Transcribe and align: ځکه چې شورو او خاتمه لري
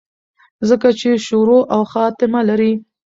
ځکه 0.69 0.89
چې 0.99 1.09
شورو 1.25 1.59
او 1.75 1.81
خاتمه 1.91 2.39
لري 2.49 2.73